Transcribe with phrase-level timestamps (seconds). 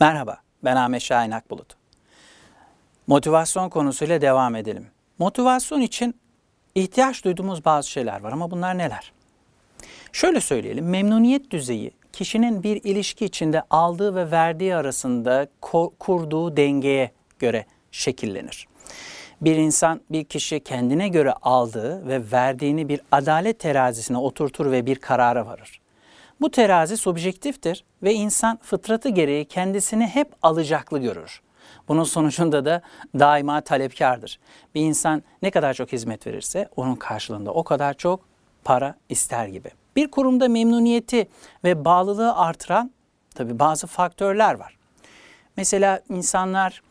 [0.00, 1.76] Merhaba, ben Ahmet Şahin Akbulut.
[3.06, 4.86] Motivasyon konusuyla devam edelim.
[5.18, 6.14] Motivasyon için
[6.74, 9.12] ihtiyaç duyduğumuz bazı şeyler var ama bunlar neler?
[10.12, 15.46] Şöyle söyleyelim, memnuniyet düzeyi kişinin bir ilişki içinde aldığı ve verdiği arasında
[15.98, 18.68] kurduğu dengeye göre şekillenir.
[19.40, 24.96] Bir insan bir kişi kendine göre aldığı ve verdiğini bir adalet terazisine oturtur ve bir
[24.96, 25.80] karara varır.
[26.40, 31.40] Bu terazi subjektiftir ve insan fıtratı gereği kendisini hep alacaklı görür.
[31.88, 32.82] Bunun sonucunda da
[33.18, 34.40] daima talepkardır.
[34.74, 38.20] Bir insan ne kadar çok hizmet verirse onun karşılığında o kadar çok
[38.64, 39.70] para ister gibi.
[39.96, 41.28] Bir kurumda memnuniyeti
[41.64, 42.90] ve bağlılığı artıran
[43.34, 44.76] tabi bazı faktörler var.
[45.56, 46.82] Mesela insanlar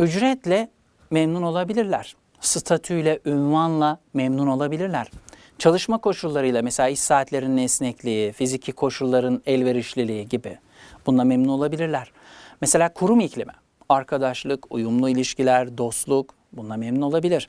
[0.00, 0.68] ücretle
[1.10, 2.16] memnun olabilirler.
[2.40, 5.10] Statüyle, ünvanla memnun olabilirler.
[5.58, 10.58] Çalışma koşullarıyla mesela iş saatlerinin esnekliği, fiziki koşulların elverişliliği gibi
[11.06, 12.12] bununla memnun olabilirler.
[12.60, 13.52] Mesela kurum iklimi,
[13.88, 17.48] arkadaşlık, uyumlu ilişkiler, dostluk bununla memnun olabilir.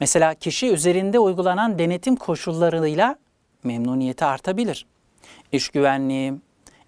[0.00, 3.16] Mesela kişi üzerinde uygulanan denetim koşullarıyla
[3.64, 4.86] memnuniyeti artabilir.
[5.52, 6.34] İş güvenliği,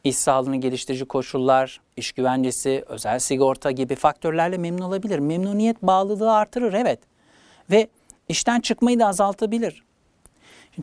[0.04, 5.18] iş sağlığını geliştirici koşullar, iş güvencesi, özel sigorta gibi faktörlerle memnun olabilir.
[5.18, 7.00] Memnuniyet bağlılığı artırır evet.
[7.70, 7.88] Ve
[8.28, 9.86] işten çıkmayı da azaltabilir.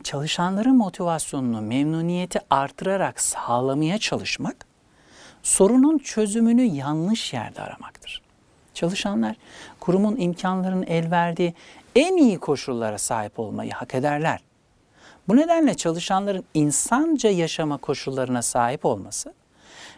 [0.02, 4.66] Çalışanların motivasyonunu, memnuniyeti artırarak sağlamaya çalışmak,
[5.42, 8.22] sorunun çözümünü yanlış yerde aramaktır.
[8.74, 9.36] Çalışanlar
[9.80, 11.54] kurumun imkanlarının el verdiği
[11.94, 14.40] en iyi koşullara sahip olmayı hak ederler.
[15.28, 19.34] Bu nedenle çalışanların insanca yaşama koşullarına sahip olması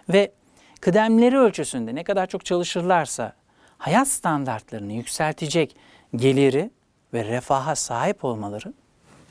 [0.08, 0.32] ve
[0.80, 3.32] kıdemleri ölçüsünde ne kadar çok çalışırlarsa
[3.78, 5.76] hayat standartlarını yükseltecek
[6.16, 6.70] geliri
[7.14, 8.72] ve refaha sahip olmaları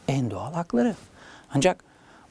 [0.07, 0.95] en doğal hakları.
[1.53, 1.83] Ancak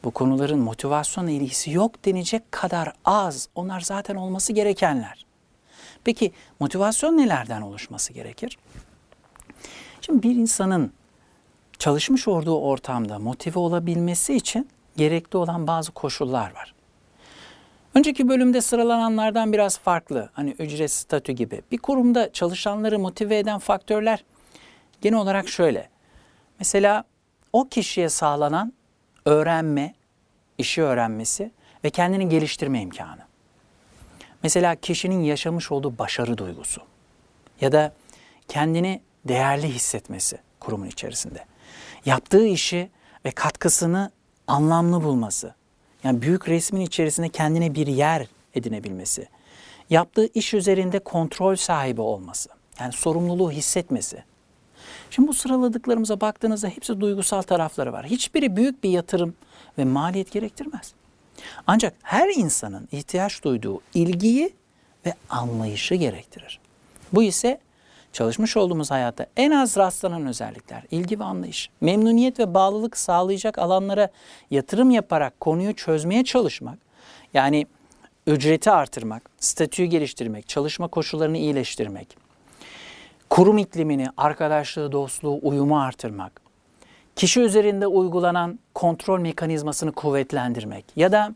[0.04, 3.48] bu konuların motivasyonla ilgisi yok denecek kadar az.
[3.54, 5.26] Onlar zaten olması gerekenler.
[6.04, 8.58] Peki motivasyon nelerden oluşması gerekir?
[10.00, 10.92] Şimdi bir insanın
[11.78, 16.74] çalışmış olduğu ortamda motive olabilmesi için gerekli olan bazı koşullar var.
[17.94, 20.30] Önceki bölümde sıralananlardan biraz farklı.
[20.32, 21.62] Hani ücret statü gibi.
[21.72, 24.24] Bir kurumda çalışanları motive eden faktörler
[25.00, 25.88] genel olarak şöyle.
[26.58, 27.04] Mesela
[27.54, 28.72] o kişiye sağlanan
[29.24, 29.94] öğrenme,
[30.58, 31.50] işi öğrenmesi
[31.84, 33.20] ve kendini geliştirme imkanı.
[34.42, 36.80] Mesela kişinin yaşamış olduğu başarı duygusu
[37.60, 37.92] ya da
[38.48, 41.44] kendini değerli hissetmesi kurumun içerisinde.
[42.04, 42.90] Yaptığı işi
[43.24, 44.10] ve katkısını
[44.46, 45.54] anlamlı bulması.
[46.04, 49.28] Yani büyük resmin içerisinde kendine bir yer edinebilmesi.
[49.90, 52.50] Yaptığı iş üzerinde kontrol sahibi olması.
[52.80, 54.24] Yani sorumluluğu hissetmesi.
[55.14, 58.06] Şimdi bu sıraladıklarımıza baktığınızda hepsi duygusal tarafları var.
[58.06, 59.34] Hiçbiri büyük bir yatırım
[59.78, 60.94] ve maliyet gerektirmez.
[61.66, 64.54] Ancak her insanın ihtiyaç duyduğu ilgiyi
[65.06, 66.60] ve anlayışı gerektirir.
[67.12, 67.60] Bu ise
[68.12, 74.08] çalışmış olduğumuz hayatta en az rastlanan özellikler, ilgi ve anlayış, memnuniyet ve bağlılık sağlayacak alanlara
[74.50, 76.78] yatırım yaparak konuyu çözmeye çalışmak,
[77.34, 77.66] yani
[78.26, 82.23] ücreti artırmak, statüyü geliştirmek, çalışma koşullarını iyileştirmek,
[83.34, 86.40] kurum iklimini, arkadaşlığı, dostluğu, uyumu artırmak,
[87.16, 91.34] kişi üzerinde uygulanan kontrol mekanizmasını kuvvetlendirmek ya da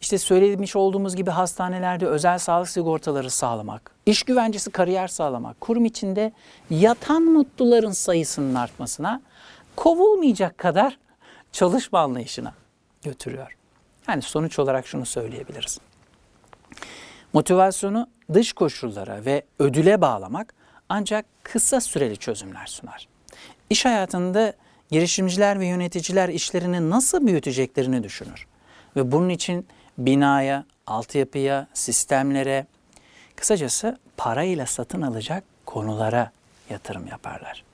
[0.00, 6.32] işte söylemiş olduğumuz gibi hastanelerde özel sağlık sigortaları sağlamak, iş güvencesi kariyer sağlamak, kurum içinde
[6.70, 9.22] yatan mutluların sayısının artmasına,
[9.76, 10.98] kovulmayacak kadar
[11.52, 12.52] çalışma anlayışına
[13.02, 13.56] götürüyor.
[14.08, 15.78] Yani sonuç olarak şunu söyleyebiliriz.
[17.32, 20.63] Motivasyonu dış koşullara ve ödüle bağlamak
[20.94, 23.08] ancak kısa süreli çözümler sunar.
[23.70, 24.52] İş hayatında
[24.90, 28.46] girişimciler ve yöneticiler işlerini nasıl büyüteceklerini düşünür.
[28.96, 29.66] Ve bunun için
[29.98, 32.66] binaya, altyapıya, sistemlere,
[33.36, 36.30] kısacası parayla satın alacak konulara
[36.70, 37.64] yatırım yaparlar.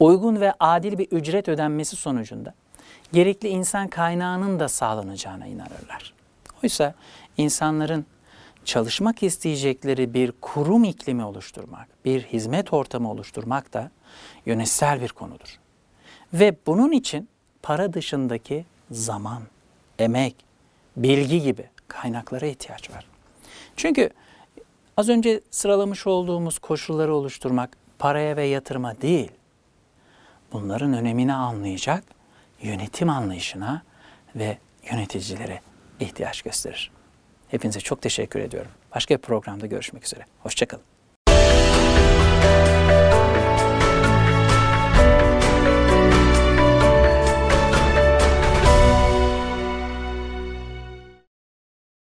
[0.00, 2.54] Uygun ve adil bir ücret ödenmesi sonucunda
[3.12, 6.14] gerekli insan kaynağının da sağlanacağına inanırlar.
[6.64, 6.94] Oysa
[7.36, 8.06] insanların
[8.64, 13.90] çalışmak isteyecekleri bir kurum iklimi oluşturmak, bir hizmet ortamı oluşturmak da
[14.46, 15.58] yönetsel bir konudur.
[16.32, 17.28] Ve bunun için
[17.62, 19.42] para dışındaki zaman,
[19.98, 20.36] emek,
[20.96, 23.06] bilgi gibi kaynaklara ihtiyaç var.
[23.76, 24.10] Çünkü
[24.96, 29.30] az önce sıralamış olduğumuz koşulları oluşturmak paraya ve yatırıma değil,
[30.52, 32.04] bunların önemini anlayacak
[32.62, 33.82] yönetim anlayışına
[34.36, 34.58] ve
[34.90, 35.60] yöneticilere
[36.00, 36.90] ihtiyaç gösterir.
[37.52, 38.70] Hepinize çok teşekkür ediyorum.
[38.94, 40.26] Başka bir programda görüşmek üzere.
[40.42, 40.84] Hoşçakalın.